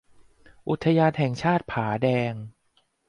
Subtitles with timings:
[0.69, 2.33] อุทยานแห่งชาติผาแดง